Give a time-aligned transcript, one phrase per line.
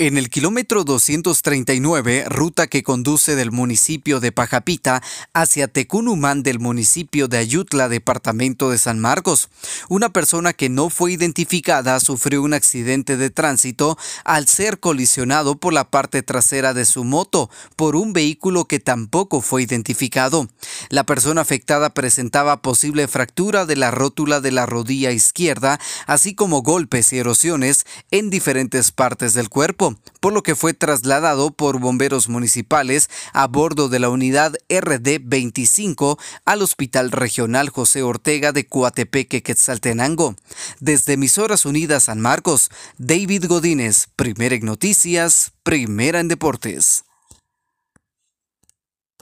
[0.00, 5.02] En el kilómetro 239, ruta que conduce del municipio de Pajapita
[5.34, 9.48] hacia Tecunumán del municipio de Ayutla, departamento de San Marcos,
[9.88, 15.72] una persona que no fue identificada sufrió un accidente de tránsito al ser colisionado por
[15.72, 20.48] la parte trasera de su moto por un vehículo que tampoco fue identificado.
[20.88, 26.62] La persona afectada presentaba posible fractura de la rótula de la rodilla izquierda, así como
[26.62, 32.28] golpes y erosiones en diferentes partes del cuerpo por lo que fue trasladado por bomberos
[32.28, 40.34] municipales a bordo de la unidad RD-25 al Hospital Regional José Ortega de Coatepeque, Quetzaltenango.
[40.80, 47.04] Desde Emisoras Unidas San Marcos, David Godínez, primera en noticias, primera en deportes.